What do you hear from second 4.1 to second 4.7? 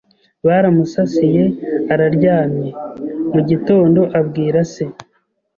abwira